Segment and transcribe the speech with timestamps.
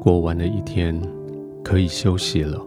[0.00, 0.98] 过完了一天，
[1.62, 2.58] 可以休息了。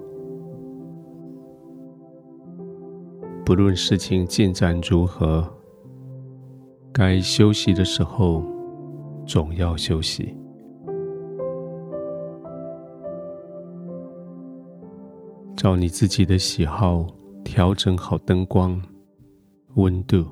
[3.43, 5.43] 不论事情进展如何，
[6.91, 8.43] 该休息的时候，
[9.25, 10.37] 总要休息。
[15.57, 17.07] 照你自己的喜好，
[17.43, 18.79] 调整好灯光、
[19.73, 20.23] 温度；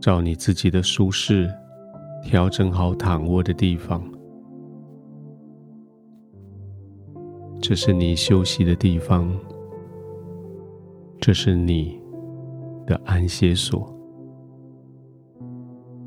[0.00, 1.48] 照你自己的舒适，
[2.22, 4.02] 调整好躺卧的地方。
[7.60, 9.32] 这是你休息的地方，
[11.20, 12.00] 这是你
[12.86, 13.94] 的安歇所，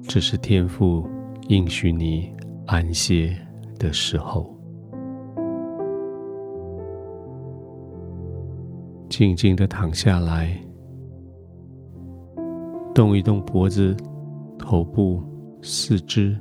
[0.01, 1.07] 这是天父
[1.47, 2.33] 应许你
[2.65, 3.37] 安歇
[3.79, 4.53] 的时候。
[9.07, 10.59] 静静的躺下来，
[12.93, 13.95] 动一动脖子、
[14.59, 15.23] 头部。
[15.67, 16.37] 四肢，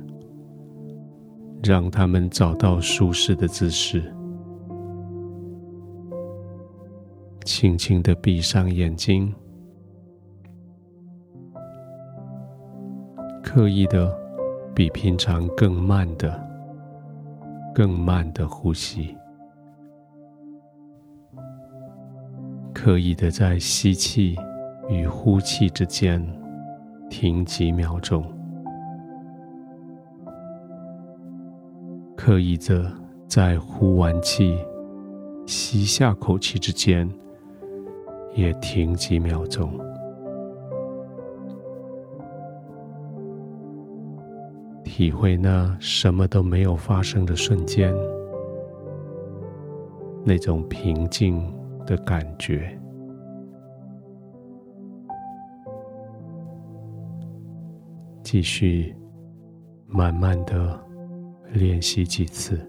[1.63, 4.13] 让他们找到舒适的姿势，
[7.43, 9.33] 轻轻的闭上眼睛，
[13.41, 14.15] 刻意的
[14.75, 16.39] 比平常更慢的、
[17.73, 19.17] 更慢的呼吸，
[22.71, 24.35] 刻意的在吸气
[24.87, 26.23] 与呼气之间
[27.09, 28.23] 停几秒钟。
[32.25, 32.91] 刻意着
[33.27, 34.57] 在呼完气、
[35.45, 37.07] 吸下口气之间，
[38.33, 39.79] 也停几秒钟，
[44.83, 47.93] 体会那什么都没有发生的瞬间，
[50.23, 51.53] 那种平静
[51.85, 52.75] 的感觉。
[58.23, 58.95] 继续
[59.85, 60.83] 慢慢的。
[61.55, 62.59] 练习几次，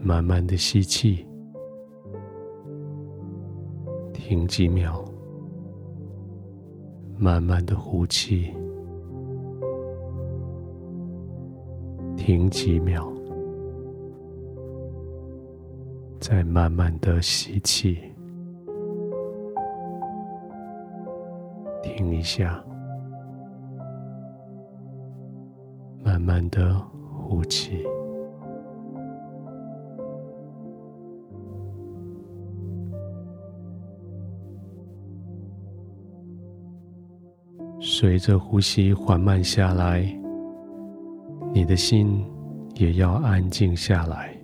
[0.00, 1.24] 慢慢的吸气，
[4.12, 5.04] 停几秒，
[7.16, 8.52] 慢慢的呼气，
[12.16, 13.08] 停几秒，
[16.18, 17.96] 再慢慢的吸气，
[21.80, 22.60] 停一下。
[26.20, 26.78] 慢慢的
[27.16, 27.82] 呼气，
[37.80, 40.06] 随着呼吸缓慢下来，
[41.54, 42.22] 你的心
[42.74, 44.36] 也要安静下来。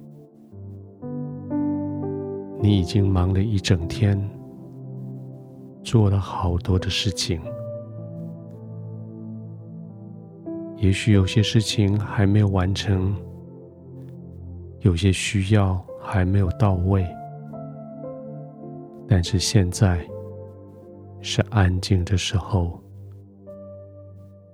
[2.58, 4.18] 你已经忙了一整天，
[5.84, 7.38] 做了好多的事情。
[10.76, 13.16] 也许有些事情还没有完成，
[14.80, 17.06] 有些需要还没有到位，
[19.08, 20.06] 但是现在
[21.20, 22.78] 是安静的时候，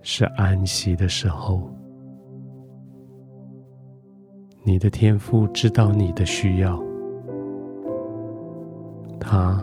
[0.02, 1.68] 是安息的时候。
[4.64, 6.80] 你的天父知道你的需要，
[9.18, 9.60] 他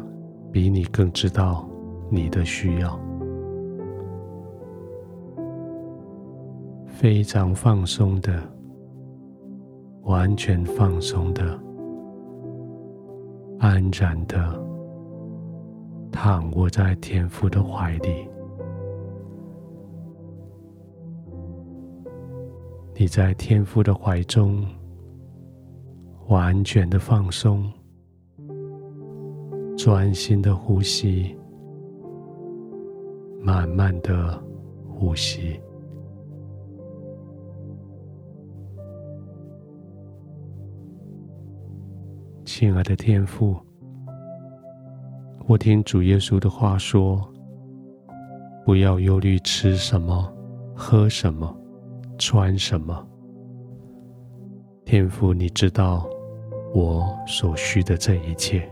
[0.52, 1.66] 比你更知道
[2.09, 3.00] 你的需要。
[6.99, 8.43] 非常放松的，
[10.01, 11.57] 完全放松的，
[13.57, 14.61] 安然的
[16.11, 18.27] 躺卧在天父的怀里。
[22.95, 24.66] 你在天父的怀中，
[26.27, 27.71] 完全的放松，
[29.77, 31.33] 专心的呼吸，
[33.41, 34.37] 慢慢的
[34.85, 35.57] 呼吸。
[42.59, 43.56] 亲爱的天父，
[45.47, 47.25] 我听主耶稣的话说
[48.66, 50.29] ：“不要忧虑吃什么、
[50.76, 51.58] 喝什么、
[52.17, 53.08] 穿什么。”
[54.84, 56.06] 天父，你知道
[56.76, 58.70] 我所需的这一切。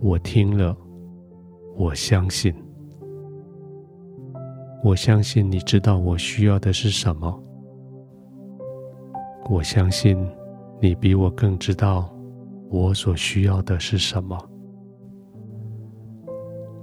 [0.00, 0.76] 我听了，
[1.76, 2.52] 我相信，
[4.82, 7.40] 我相信你知道我需要的是什么。
[9.48, 10.28] 我相信。
[10.80, 12.08] 你比我更知道
[12.70, 14.38] 我所需要的是什么。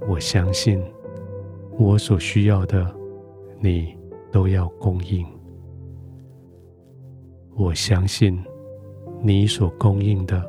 [0.08, 0.82] 我相信
[1.78, 2.94] 我所需要的，
[3.58, 3.96] 你
[4.30, 5.26] 都要供应。
[7.54, 8.38] 我相信
[9.22, 10.44] 你所供应的，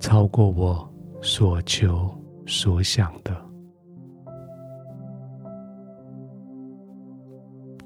[0.00, 0.88] 超过我
[1.20, 2.10] 所求
[2.46, 3.36] 所想的。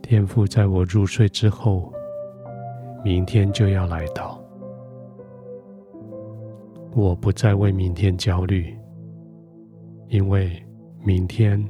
[0.01, 1.93] 天父在我入睡之后，
[3.05, 4.41] 明天就要来到。
[6.95, 8.77] 我不再为明天焦虑，
[10.09, 10.61] 因为
[11.05, 11.65] 明天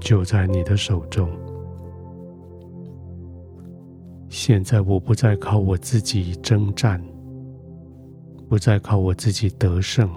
[0.00, 1.28] 就在你的手中。
[4.28, 7.02] 现在我不再靠我自己征战，
[8.48, 10.08] 不再靠我自己得胜，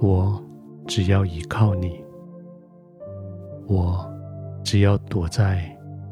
[0.00, 0.42] 我
[0.86, 2.04] 只要依靠你，
[3.66, 4.04] 我
[4.62, 5.64] 只要躲在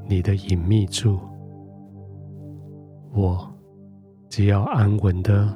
[0.08, 1.18] 你的隐秘处，
[3.12, 3.46] 我
[4.30, 5.52] 只要安稳的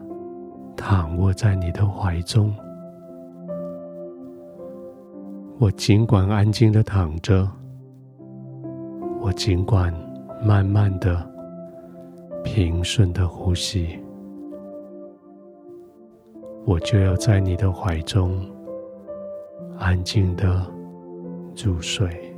[0.76, 2.54] 躺卧在你的怀中，
[5.58, 7.48] 我尽管安静的躺着，
[9.20, 9.92] 我尽管。
[10.42, 11.26] 慢慢的、
[12.42, 13.98] 平顺的呼吸，
[16.66, 18.46] 我就要在你的怀中
[19.78, 20.70] 安静的
[21.56, 22.33] 入睡。